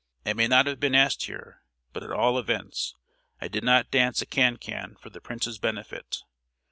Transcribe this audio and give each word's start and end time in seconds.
I 0.25 0.33
may 0.33 0.47
not 0.47 0.65
have 0.65 0.79
been 0.79 0.95
asked 0.95 1.25
here, 1.25 1.61
but 1.93 2.01
at 2.01 2.09
all 2.09 2.39
events 2.39 2.95
I 3.39 3.47
did 3.47 3.63
not 3.63 3.91
dance 3.91 4.19
a 4.23 4.25
can 4.25 4.57
can 4.57 4.95
for 4.99 5.11
the 5.11 5.21
prince's 5.21 5.59
benefit. 5.59 6.23